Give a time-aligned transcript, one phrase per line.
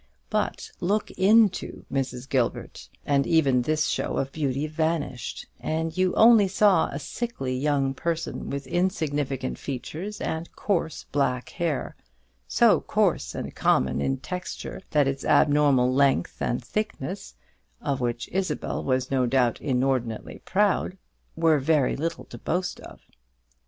[0.31, 2.27] But look into Mrs.
[2.27, 7.93] Gilbert, and even this show of beauty vanished, and you only saw a sickly young
[7.93, 11.95] person, with insignificant features and coarse black hair
[12.47, 17.35] so coarse and common in texture, that its abnormal length and thickness
[17.79, 20.97] of which Isabel was no doubt inordinately proud
[21.35, 23.01] were very little to boast of.